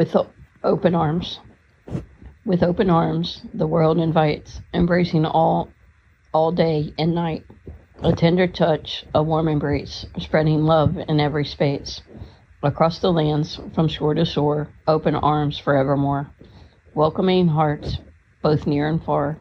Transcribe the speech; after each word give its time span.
with 0.00 0.16
open 0.64 0.94
arms. 0.94 1.40
With 2.46 2.62
open 2.62 2.88
arms, 2.88 3.42
the 3.52 3.66
world 3.66 3.98
invites, 3.98 4.58
embracing 4.72 5.26
all, 5.26 5.68
all 6.32 6.52
day 6.52 6.94
and 6.98 7.14
night. 7.14 7.44
A 8.02 8.14
tender 8.14 8.46
touch, 8.46 9.04
a 9.14 9.22
warm 9.22 9.46
embrace, 9.46 10.06
spreading 10.18 10.62
love 10.62 10.96
in 10.96 11.20
every 11.20 11.44
space. 11.44 12.00
Across 12.62 13.00
the 13.00 13.12
lands, 13.12 13.60
from 13.74 13.88
shore 13.88 14.14
to 14.14 14.24
shore, 14.24 14.68
open 14.86 15.14
arms 15.14 15.58
forevermore. 15.58 16.30
Welcoming 16.94 17.48
hearts, 17.48 17.98
both 18.42 18.66
near 18.66 18.88
and 18.88 19.04
far. 19.04 19.38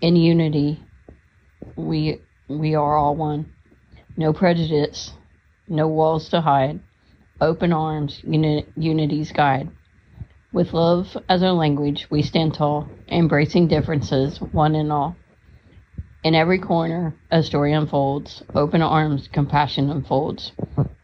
In 0.00 0.16
unity, 0.16 0.82
we 1.76 2.20
we 2.48 2.74
are 2.74 2.96
all 2.96 3.14
one. 3.14 3.46
No 4.16 4.32
prejudice, 4.32 5.12
no 5.68 5.86
walls 5.86 6.30
to 6.30 6.40
hide. 6.40 6.80
Open 7.42 7.72
arms, 7.72 8.20
uni- 8.22 8.64
unity's 8.76 9.32
guide. 9.32 9.68
With 10.52 10.72
love 10.72 11.16
as 11.28 11.42
our 11.42 11.50
language, 11.50 12.06
we 12.08 12.22
stand 12.22 12.54
tall, 12.54 12.88
embracing 13.08 13.66
differences, 13.66 14.40
one 14.40 14.76
and 14.76 14.92
all. 14.92 15.16
In 16.22 16.36
every 16.36 16.60
corner, 16.60 17.16
a 17.32 17.42
story 17.42 17.72
unfolds. 17.72 18.44
Open 18.54 18.80
arms, 18.80 19.26
compassion 19.26 19.90
unfolds. 19.90 20.52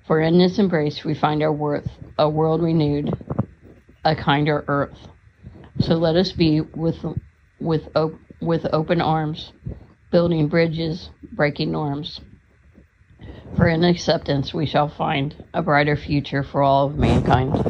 For 0.06 0.20
in 0.20 0.38
this 0.38 0.61
embrace, 0.61 1.05
we 1.05 1.12
find 1.12 1.43
our 1.43 1.52
worth, 1.52 1.90
a 2.17 2.31
world 2.31 2.62
renewed, 2.62 3.12
a 4.05 4.14
kinder 4.14 4.64
earth. 4.69 5.08
So 5.81 5.96
let 5.96 6.14
us 6.14 6.31
be 6.31 6.61
with 6.61 7.05
with 7.58 7.82
op- 7.96 8.20
with 8.41 8.64
open 8.73 9.00
arms, 9.00 9.52
building 10.12 10.46
bridges, 10.46 11.11
breaking 11.32 11.73
norms. 11.73 12.20
For 13.54 13.68
in 13.68 13.84
acceptance, 13.84 14.54
we 14.54 14.66
shall 14.66 14.88
find 14.88 15.36
a 15.54 15.62
brighter 15.62 15.96
future 15.96 16.42
for 16.42 16.62
all 16.62 16.86
of 16.86 16.96
mankind. 16.96 17.62